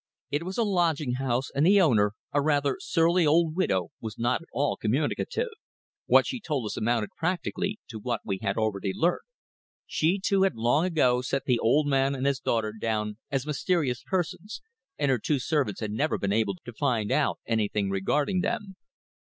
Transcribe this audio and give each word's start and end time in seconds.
It 0.31 0.41
was 0.41 0.57
a 0.57 0.63
lodging 0.63 1.13
house 1.21 1.51
and 1.53 1.63
the 1.63 1.79
owner, 1.79 2.13
a 2.31 2.41
rather 2.41 2.77
surly 2.79 3.27
old 3.27 3.55
widow, 3.55 3.89
was 3.99 4.17
not 4.17 4.41
at 4.41 4.47
all 4.51 4.75
communicative. 4.75 5.49
What 6.07 6.25
she 6.25 6.39
told 6.41 6.65
us 6.65 6.75
amounted 6.75 7.11
practically 7.15 7.79
to 7.89 7.99
what 7.99 8.21
we 8.25 8.39
had 8.41 8.57
already 8.57 8.93
learnt. 8.95 9.21
She, 9.85 10.19
too, 10.19 10.41
had 10.41 10.55
long 10.55 10.85
ago 10.85 11.21
set 11.21 11.45
the 11.45 11.59
old 11.59 11.85
man 11.85 12.15
and 12.15 12.25
his 12.25 12.39
daughter 12.39 12.73
down 12.73 13.19
as 13.29 13.45
mysterious 13.45 14.01
persons, 14.03 14.63
and 14.97 15.11
her 15.11 15.19
two 15.19 15.37
servants 15.37 15.81
had 15.81 15.91
never 15.91 16.17
been 16.17 16.33
able 16.33 16.55
to 16.55 16.73
find 16.73 17.11
out 17.11 17.37
anything 17.45 17.91
regarding 17.91 18.39
them. 18.41 18.77